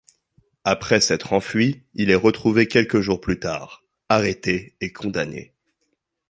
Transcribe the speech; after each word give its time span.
Après 0.63 0.99
s'être 0.99 1.31
enfui, 1.31 1.83
il 1.93 2.09
est 2.09 2.15
retrouvé 2.15 2.67
quelques 2.67 3.01
jours 3.01 3.21
plus 3.21 3.37
tard, 3.39 3.83
arrêté 4.09 4.75
et 4.81 4.91
condamné. 4.91 5.53